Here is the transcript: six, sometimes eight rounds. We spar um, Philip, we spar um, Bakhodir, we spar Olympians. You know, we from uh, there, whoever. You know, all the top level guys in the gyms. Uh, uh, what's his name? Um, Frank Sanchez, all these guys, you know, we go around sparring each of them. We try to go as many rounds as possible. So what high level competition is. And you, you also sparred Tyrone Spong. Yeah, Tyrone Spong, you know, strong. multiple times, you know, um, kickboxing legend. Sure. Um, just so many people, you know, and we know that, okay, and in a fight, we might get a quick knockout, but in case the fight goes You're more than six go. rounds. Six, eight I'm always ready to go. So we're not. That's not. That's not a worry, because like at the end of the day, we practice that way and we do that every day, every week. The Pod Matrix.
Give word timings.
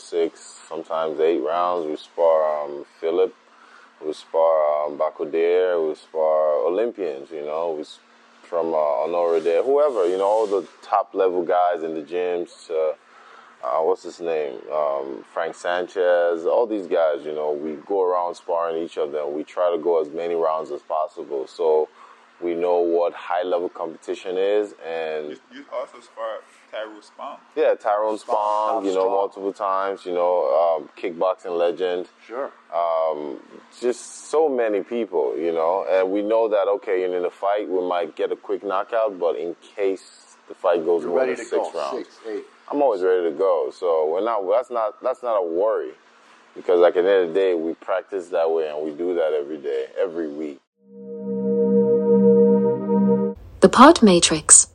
six, 0.00 0.58
sometimes 0.68 1.20
eight 1.20 1.40
rounds. 1.40 1.86
We 1.86 1.96
spar 1.96 2.64
um, 2.64 2.84
Philip, 3.00 3.34
we 4.04 4.12
spar 4.12 4.86
um, 4.86 4.98
Bakhodir, 4.98 5.88
we 5.88 5.94
spar 5.94 6.66
Olympians. 6.66 7.30
You 7.30 7.44
know, 7.44 7.76
we 7.78 7.84
from 8.50 8.74
uh, 8.74 9.38
there, 9.40 9.62
whoever. 9.62 10.08
You 10.08 10.18
know, 10.18 10.26
all 10.26 10.46
the 10.46 10.66
top 10.82 11.14
level 11.14 11.44
guys 11.44 11.82
in 11.82 11.94
the 11.94 12.02
gyms. 12.02 12.68
Uh, 12.68 12.94
uh, 13.62 13.82
what's 13.82 14.02
his 14.02 14.20
name? 14.20 14.58
Um, 14.72 15.24
Frank 15.32 15.54
Sanchez, 15.54 16.46
all 16.46 16.66
these 16.66 16.86
guys, 16.86 17.24
you 17.24 17.32
know, 17.34 17.52
we 17.52 17.74
go 17.86 18.02
around 18.02 18.34
sparring 18.34 18.82
each 18.82 18.96
of 18.96 19.12
them. 19.12 19.34
We 19.34 19.44
try 19.44 19.70
to 19.70 19.78
go 19.80 20.00
as 20.00 20.08
many 20.08 20.34
rounds 20.34 20.70
as 20.70 20.80
possible. 20.80 21.46
So 21.46 21.88
what 23.00 23.12
high 23.14 23.42
level 23.42 23.68
competition 23.68 24.36
is. 24.36 24.74
And 24.86 25.30
you, 25.30 25.38
you 25.54 25.64
also 25.72 26.00
sparred 26.00 26.42
Tyrone 26.70 27.02
Spong. 27.02 27.38
Yeah, 27.56 27.74
Tyrone 27.74 28.18
Spong, 28.18 28.84
you 28.84 28.92
know, 28.92 29.06
strong. 29.06 29.10
multiple 29.10 29.52
times, 29.52 30.06
you 30.06 30.12
know, 30.12 30.78
um, 30.78 30.88
kickboxing 31.00 31.56
legend. 31.58 32.08
Sure. 32.26 32.50
Um, 32.74 33.40
just 33.80 34.30
so 34.30 34.48
many 34.48 34.82
people, 34.82 35.36
you 35.36 35.52
know, 35.52 35.86
and 35.90 36.12
we 36.12 36.22
know 36.22 36.48
that, 36.48 36.68
okay, 36.76 37.04
and 37.04 37.14
in 37.14 37.24
a 37.24 37.30
fight, 37.30 37.68
we 37.68 37.82
might 37.86 38.14
get 38.14 38.30
a 38.30 38.36
quick 38.36 38.62
knockout, 38.62 39.18
but 39.18 39.36
in 39.36 39.56
case 39.76 40.36
the 40.48 40.54
fight 40.54 40.84
goes 40.84 41.02
You're 41.02 41.10
more 41.10 41.26
than 41.26 41.36
six 41.36 41.50
go. 41.50 41.72
rounds. 41.72 41.98
Six, 41.98 42.18
eight 42.28 42.44
I'm 42.70 42.80
always 42.82 43.02
ready 43.02 43.24
to 43.24 43.36
go. 43.36 43.72
So 43.74 44.08
we're 44.12 44.24
not. 44.24 44.48
That's 44.48 44.70
not. 44.70 45.02
That's 45.02 45.22
not 45.24 45.36
a 45.36 45.42
worry, 45.42 45.90
because 46.54 46.78
like 46.78 46.96
at 46.96 47.02
the 47.02 47.10
end 47.10 47.22
of 47.28 47.34
the 47.34 47.34
day, 47.34 47.54
we 47.54 47.74
practice 47.74 48.28
that 48.28 48.48
way 48.48 48.68
and 48.70 48.78
we 48.84 48.92
do 48.92 49.14
that 49.14 49.32
every 49.32 49.58
day, 49.58 49.86
every 49.98 50.28
week. 50.28 50.59
The 53.60 53.68
Pod 53.68 54.02
Matrix. 54.02 54.66